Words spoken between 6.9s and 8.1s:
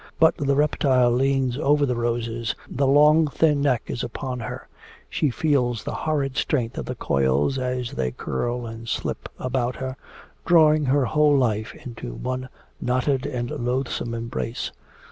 coils as they